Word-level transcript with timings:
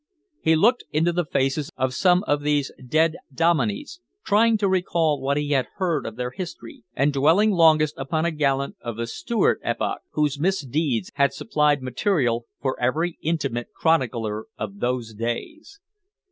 He 0.41 0.55
looked 0.55 0.83
into 0.91 1.11
the 1.13 1.27
faces 1.27 1.69
of 1.77 1.93
some 1.93 2.23
of 2.23 2.41
these 2.41 2.71
dead 2.83 3.17
Domineys, 3.31 3.99
trying 4.25 4.57
to 4.57 4.67
recall 4.67 5.21
what 5.21 5.37
he 5.37 5.51
had 5.51 5.67
heard 5.75 6.07
of 6.07 6.15
their 6.15 6.31
history, 6.31 6.83
and 6.95 7.13
dwelling 7.13 7.51
longest 7.51 7.93
upon 7.99 8.25
a 8.25 8.31
gallant 8.31 8.77
of 8.81 8.97
the 8.97 9.05
Stuart 9.05 9.59
epoch, 9.61 9.99
whose 10.13 10.39
misdeeds 10.39 11.11
had 11.17 11.33
supplied 11.35 11.83
material 11.83 12.47
for 12.59 12.79
every 12.81 13.19
intimate 13.21 13.67
chronicler 13.75 14.47
of 14.57 14.79
those 14.79 15.13
days. 15.13 15.79